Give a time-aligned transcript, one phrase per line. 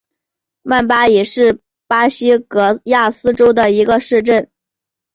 [0.63, 4.49] 曼巴伊是巴西戈亚斯州的一个市镇。